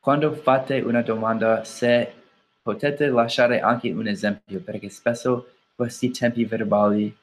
[0.00, 2.12] Quando fate una domanda, se
[2.60, 7.16] potete lasciare anche un esempio, perché spesso questi tempi verbali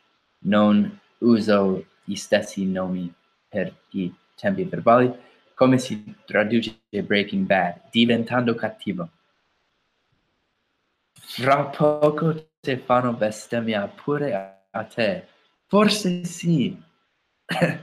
[0.45, 3.13] non uso gli stessi nomi
[3.47, 5.15] per i tempi verbali,
[5.53, 9.09] come si traduce Breaking Bad, diventando cattivo.
[11.13, 15.27] Fra poco te fanno bestemmia pure a, a te.
[15.67, 16.79] Forse sì.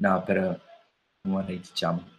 [0.00, 0.58] no, però
[1.22, 2.16] non diciamo.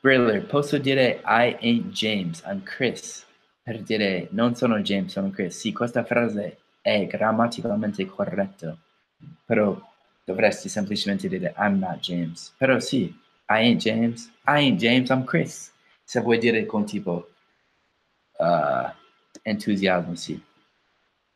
[0.00, 3.26] Briller, posso dire I ain't James, I'm Chris.
[3.62, 5.58] Per dire non sono James, sono Chris.
[5.58, 8.76] Sì, questa frase è grammaticalmente corretta,
[9.44, 9.78] però
[10.24, 12.54] dovresti semplicemente dire I'm not James.
[12.56, 15.72] Però sì, I ain't James, I ain't James, I'm Chris.
[16.04, 17.30] Se vuoi dire con tipo
[18.38, 18.88] uh,
[19.42, 20.40] entusiasmo, sì.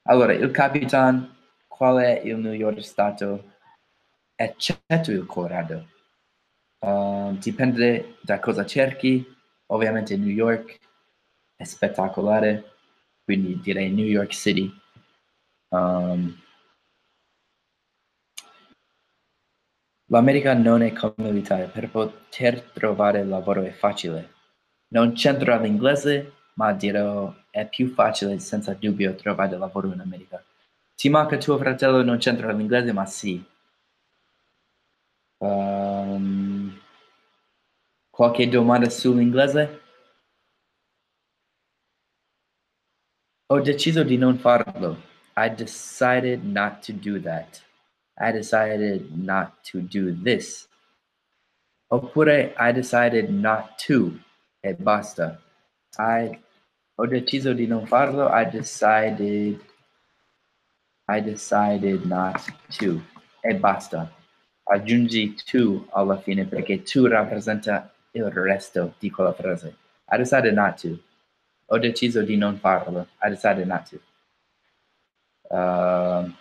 [0.04, 1.34] Allora, il Capitan,
[1.66, 3.52] qual è il miglior stato?
[4.34, 5.88] Eccetto il Colorado.
[6.78, 9.32] Uh, dipende da cosa cerchi.
[9.66, 10.78] Ovviamente New York
[11.56, 12.72] è spettacolare,
[13.24, 14.72] quindi direi New York City.
[15.68, 16.38] Um,
[20.08, 24.32] L'America non è come l'Italia, per poter trovare lavoro è facile.
[24.88, 30.44] Non c'entra l'inglese, ma dirò è più facile senza dubbio trovare lavoro in America.
[30.94, 33.42] Ti manca tuo fratello, non c'entra l'inglese, ma sì.
[35.38, 36.78] Um,
[38.10, 39.80] qualche domanda sull'inglese?
[43.46, 45.00] Ho deciso di non farlo.
[45.36, 47.62] I decided not to do that.
[48.18, 50.68] I decided not to do this.
[51.90, 54.18] Oppure I decided not to
[54.62, 55.38] e basta.
[55.98, 56.38] I
[56.96, 58.28] ho deciso di non farlo.
[58.28, 59.60] I decided
[61.08, 62.40] I decided not
[62.78, 63.02] to
[63.42, 64.10] e basta.
[64.66, 69.76] Aggiungi to alla fine perché to rappresenta il resto di quella frase.
[70.10, 70.98] I decided not to.
[71.66, 73.08] Ho deciso di non farlo.
[73.22, 74.00] I decided not to.
[75.50, 76.32] Uh,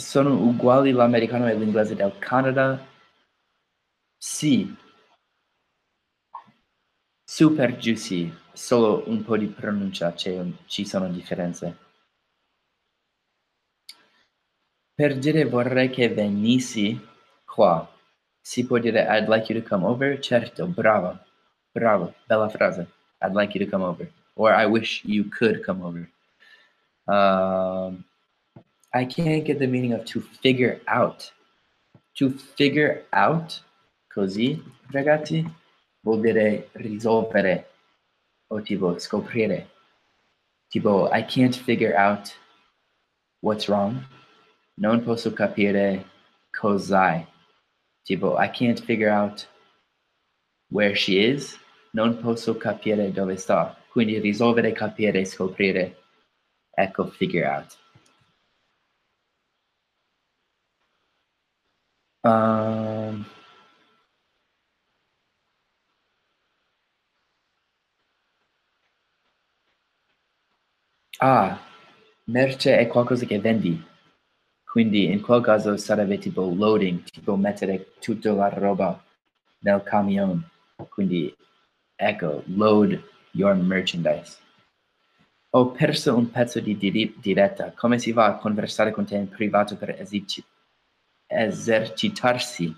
[0.00, 2.84] sono uguali l'americano e l'inglese del Canada?
[4.18, 4.74] Sì.
[7.24, 11.76] Super sì, solo un po' di pronuncia ci sono differenze.
[14.94, 17.00] Per dire vorrei che venissi
[17.46, 17.88] qua,
[18.40, 20.18] si può dire I'd like you to come over?
[20.18, 21.18] Certo, bravo,
[21.72, 22.86] bravo, bella frase.
[23.22, 24.10] I'd like you to come over.
[24.34, 26.10] Or I wish you could come over.
[27.06, 28.04] Um,
[28.92, 31.30] I can't get the meaning of to figure out.
[32.16, 33.60] To figure out,
[34.12, 34.62] così,
[34.92, 35.46] ragazzi,
[36.04, 37.66] vuol dire risolvere
[38.48, 39.68] o tipo scoprire.
[40.72, 42.34] Tipo, I can't figure out
[43.42, 44.04] what's wrong.
[44.76, 46.04] Non posso capire
[46.52, 47.26] cos'hai.
[48.04, 49.46] Tipo, I can't figure out
[50.70, 51.58] where she is.
[51.92, 53.76] Non posso capire dove sta.
[53.92, 55.96] Quindi risolvere, capire, scoprire.
[56.76, 57.79] Ecco, figure out.
[62.24, 63.24] Um,
[71.20, 71.58] ah,
[72.24, 73.80] merce è qualcosa che vendi.
[74.64, 79.02] Quindi in quel caso sarebbe tipo loading, tipo mettere tutta la roba
[79.60, 80.42] nel camion.
[80.88, 81.34] Quindi
[81.96, 83.02] ecco, load
[83.32, 84.38] your merchandise.
[85.50, 86.76] Ho perso un pezzo di
[87.20, 87.72] diretta.
[87.76, 90.42] Come si va a conversare con te in privato per eserci-
[91.30, 92.76] esercitarsi?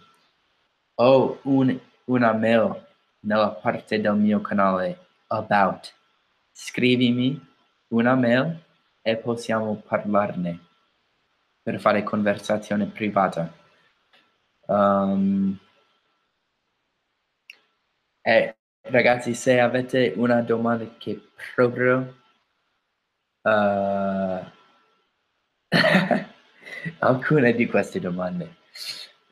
[0.97, 2.87] Ho un, una mail
[3.21, 4.99] nella parte del mio canale
[5.29, 5.95] About.
[6.53, 7.41] Scrivimi
[7.89, 8.63] una mail
[9.01, 10.59] e possiamo parlarne
[11.63, 13.53] per fare conversazione privata.
[14.67, 15.59] Um,
[18.21, 22.17] e ragazzi, se avete una domanda che proprio
[23.43, 24.41] uh,
[26.99, 28.57] alcune di queste domande.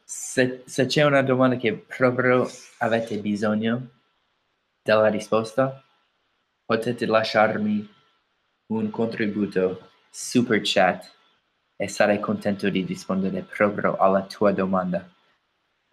[0.05, 2.49] Se, se c'è una domanda che proprio
[2.79, 3.89] avete bisogno
[4.83, 5.83] della risposta,
[6.65, 7.89] potete lasciarmi
[8.67, 11.11] un contributo super chat
[11.77, 15.09] e sarei contento di rispondere proprio alla tua domanda.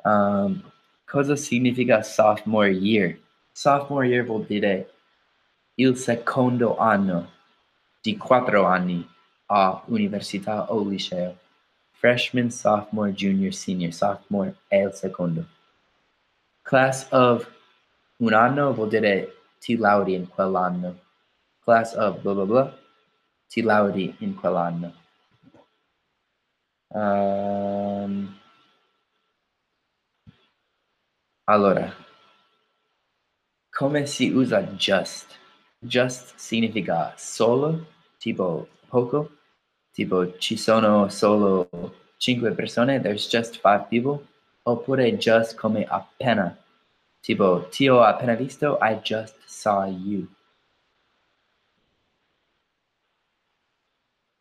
[0.03, 0.62] Um,
[1.05, 3.18] cosa significa sophomore year?
[3.51, 4.91] Sophomore year vuol dire
[5.76, 7.32] il secondo anno
[8.01, 9.08] di quattro anni
[9.47, 11.38] a università o liceo.
[11.99, 13.91] Freshman, sophomore, junior, senior.
[13.91, 15.45] Sophomore è il secondo.
[16.61, 17.49] Class of
[18.17, 20.99] un anno vuol dire ti laudi in quell'anno.
[21.63, 22.77] Class of blah blah blah
[23.47, 24.93] ti laudi in quell'anno.
[26.89, 28.39] Um,
[31.45, 31.93] allora,
[33.69, 35.37] come si usa just?
[35.79, 37.85] Just significa solo,
[38.17, 39.31] tipo poco,
[39.97, 41.67] tipo ci sono solo
[42.17, 44.23] cinque persone, there's just five people,
[44.61, 46.55] oppure just come appena,
[47.19, 50.27] tipo ti ho appena visto, I just saw you.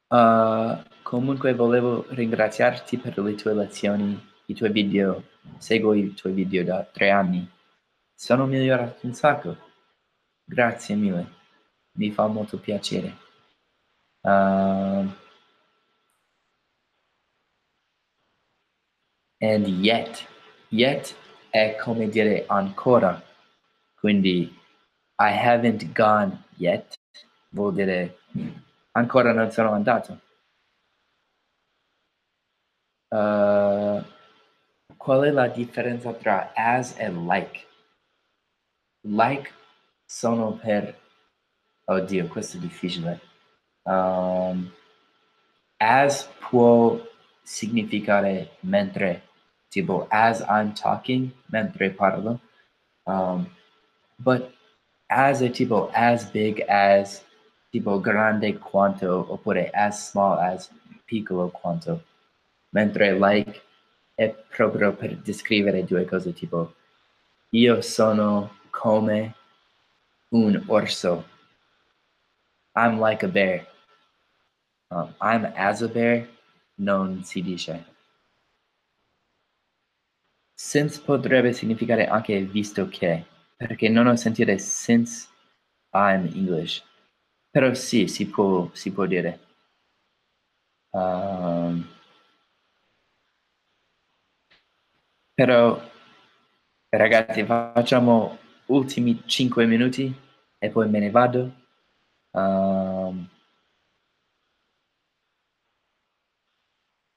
[0.08, 5.22] Uh, comunque volevo ringraziarti per le tue lezioni, i tuoi video,
[5.56, 7.48] seguo i tuoi video da tre anni.
[8.14, 9.56] Sono migliorato un sacco.
[10.44, 11.26] Grazie mille,
[11.92, 13.16] mi fa molto piacere.
[14.20, 15.24] Uh,
[19.46, 20.26] and yet,
[20.70, 21.14] yet
[21.50, 23.22] è come dire ancora.
[23.94, 24.52] Quindi,
[25.18, 26.94] I haven't gone yet
[27.50, 28.18] vuol dire
[28.92, 30.20] ancora non sono andato.
[33.08, 34.02] Uh,
[34.96, 37.66] qual è la differenza tra as e like?
[39.02, 39.52] Like
[40.04, 41.04] sono per...
[41.84, 43.20] Oddio, questo è difficile.
[43.84, 44.72] Um,
[45.76, 47.00] as può
[47.42, 49.25] significare mentre,
[49.76, 52.40] tipo as I'm talking, mentre parlo.
[53.06, 53.46] Um,
[54.18, 54.50] but
[55.10, 57.22] as è tipo as big as,
[57.70, 60.70] tipo grande quanto, oppure as small as
[61.06, 62.00] piccolo quanto.
[62.72, 63.60] Mentre like
[64.16, 66.72] è proprio per descrivere due cose tipo
[67.50, 69.34] io sono come
[70.30, 71.24] un orso.
[72.74, 73.66] I'm like a bear.
[74.90, 76.26] Um, I'm as a bear
[76.78, 77.95] non si dice.
[80.56, 83.24] Since potrebbe significare anche visto che,
[83.56, 85.28] perché non ho sentito since
[85.92, 86.82] I'm English.
[87.50, 89.38] Però sì, si può, si può dire.
[90.92, 91.86] Um,
[95.34, 95.80] però,
[96.90, 100.12] ragazzi, facciamo ultimi 5 minuti
[100.58, 101.52] e poi me ne vado.
[102.32, 103.28] Um,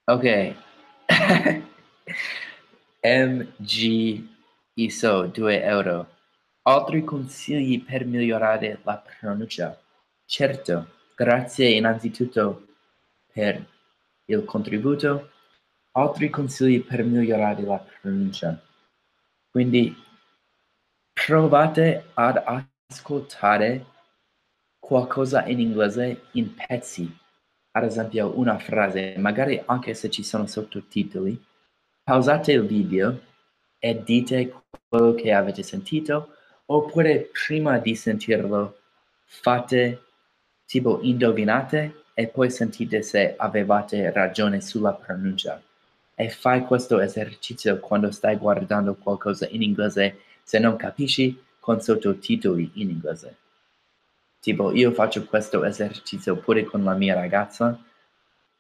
[0.08, 0.26] ok.
[3.02, 4.28] MG
[4.74, 6.08] ISO 2 euro.
[6.64, 9.80] Altri consigli per migliorare la pronuncia?
[10.26, 12.68] Certo, grazie innanzitutto
[13.32, 13.66] per
[14.26, 15.32] il contributo.
[15.94, 18.62] Altri consigli per migliorare la pronuncia.
[19.50, 19.96] Quindi
[21.14, 22.44] provate ad
[22.90, 23.86] ascoltare
[24.78, 27.18] qualcosa in inglese in pezzi,
[27.72, 31.48] ad esempio una frase, magari anche se ci sono sottotitoli,
[32.10, 33.20] pausate il video
[33.78, 34.52] e dite
[34.88, 36.30] quello che avete sentito,
[36.66, 38.80] oppure prima di sentirlo
[39.26, 40.02] fate
[40.66, 45.62] tipo indovinate e poi sentite se avevate ragione sulla pronuncia.
[46.16, 52.72] E fai questo esercizio quando stai guardando qualcosa in inglese se non capisci con sottotitoli
[52.74, 53.36] in inglese.
[54.40, 57.80] Tipo, io faccio questo esercizio pure con la mia ragazza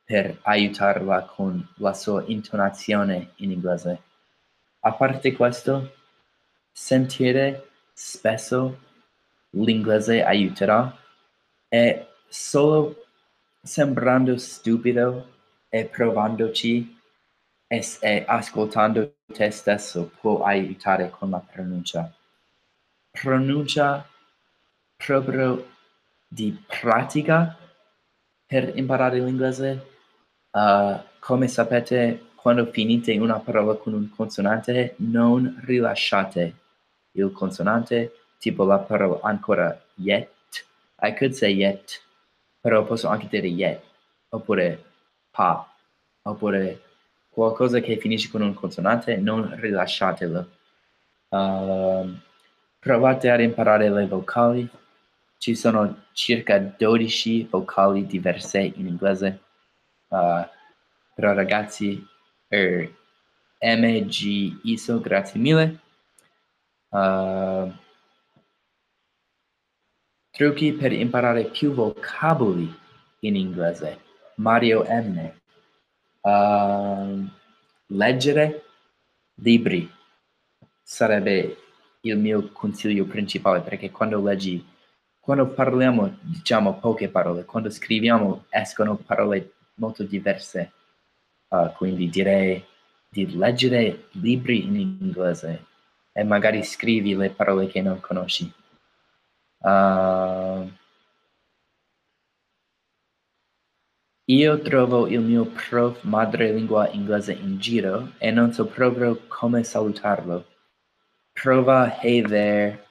[0.09, 4.01] per aiutarla con la sua intonazione in inglese.
[4.79, 5.93] A parte questo,
[6.71, 8.79] sentire spesso
[9.51, 10.97] l'inglese aiuterà
[11.67, 13.05] e solo
[13.61, 15.27] sembrando stupido
[15.69, 16.99] e provandoci
[17.67, 22.11] e, e ascoltando te stesso può aiutare con la pronuncia.
[23.11, 24.09] Pronuncia
[24.95, 25.69] proprio
[26.27, 27.55] di pratica
[28.47, 29.88] per imparare l'inglese.
[30.51, 36.55] Uh, come sapete, quando finite una parola con un consonante, non rilasciate
[37.11, 40.29] il consonante, tipo la parola ancora yet.
[41.01, 42.01] I could say yet,
[42.59, 43.81] però posso anche dire yet,
[44.29, 44.83] oppure
[45.31, 45.67] pa,
[46.23, 46.81] oppure
[47.29, 50.49] qualcosa che finisce con un consonante, non rilasciatelo.
[51.29, 52.17] Uh,
[52.79, 54.67] provate ad imparare le vocali.
[55.37, 59.39] Ci sono circa 12 vocali diverse in inglese.
[60.09, 60.45] Uh,
[61.15, 62.05] però ragazzi,
[62.47, 62.91] er,
[63.61, 65.79] MG ISO, grazie mille.
[66.89, 67.71] Uh,
[70.31, 72.73] trucchi per imparare più vocaboli
[73.21, 73.99] in inglese.
[74.35, 75.31] Mario M.
[76.21, 77.27] Uh,
[77.87, 78.63] leggere
[79.35, 79.89] libri
[80.81, 81.57] sarebbe
[82.01, 84.65] il mio consiglio principale perché quando leggi,
[85.19, 90.71] quando parliamo diciamo poche parole, quando scriviamo escono parole molto diverse.
[91.47, 92.63] Uh, quindi direi
[93.09, 95.65] di leggere libri in inglese
[96.11, 98.51] e magari scrivi le parole che non conosci.
[99.59, 100.71] Uh,
[104.29, 110.45] Io trovo il mio prof madrelingua inglese in giro e non so proprio come salutarlo.
[111.33, 112.85] Prova hey there.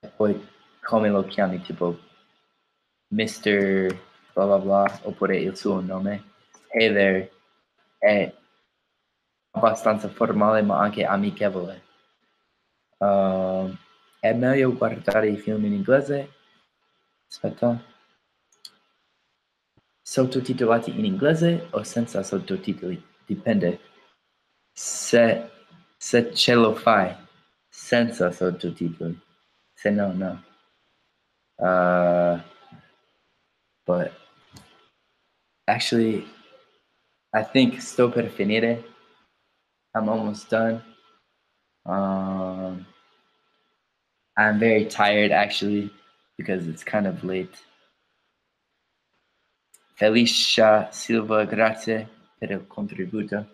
[0.00, 0.44] E poi
[0.82, 1.96] come lo chiami, tipo
[3.12, 3.94] Mr.
[4.32, 6.24] bla bla bla, oppure il suo nome.
[6.68, 7.32] Hey there.
[7.98, 8.34] È
[9.50, 11.82] abbastanza formale ma anche amichevole.
[12.98, 13.74] Uh,
[14.20, 16.32] è meglio guardare i film in inglese?
[17.28, 17.90] Aspetta
[20.12, 23.80] sottotitolati in inglese o senza sottotitoli, dipende.
[24.70, 25.50] Se,
[25.96, 27.16] se ce lo fai
[27.68, 29.18] senza sottotitoli,
[29.72, 30.44] se no, no.
[31.54, 32.51] Uh,
[33.92, 34.10] but
[35.68, 36.24] actually,
[37.34, 38.82] I think sto per finire.
[39.94, 40.80] I'm almost done.
[41.84, 42.86] Um,
[44.38, 45.90] I'm very tired actually
[46.38, 47.54] because it's kind of late.
[49.96, 52.08] Felicia Silva, grazie
[52.40, 53.46] per il contributo.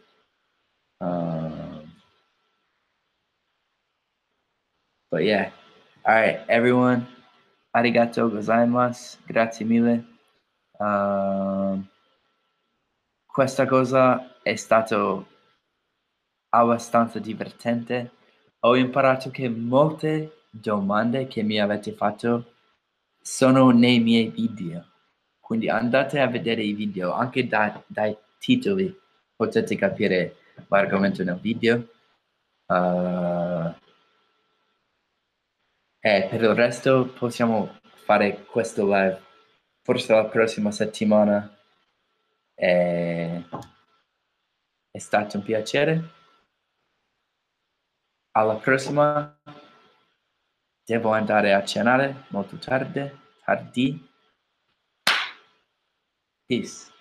[1.00, 1.90] Um,
[5.10, 5.50] but yeah,
[6.06, 7.08] all right, everyone.
[7.74, 9.18] Arigato gozaimasu.
[9.26, 10.17] Grazie mille.
[10.78, 11.88] Um,
[13.26, 15.26] questa cosa è stato
[16.50, 18.12] abbastanza divertente.
[18.60, 22.54] Ho imparato che molte domande che mi avete fatto
[23.20, 24.84] sono nei miei video.
[25.40, 28.96] Quindi andate a vedere i video, anche da, dai titoli
[29.34, 30.36] potete capire
[30.68, 31.86] l'argomento nel video.
[32.66, 33.72] Uh,
[36.00, 39.27] e per il resto possiamo fare questo live
[39.88, 41.50] forse la prossima settimana.
[42.54, 43.48] E...
[44.90, 46.10] È stato un piacere.
[48.32, 49.40] Alla prossima.
[50.84, 53.10] Devo andare a cenare molto tardi.
[53.42, 54.10] tardi.
[56.44, 56.97] Peace.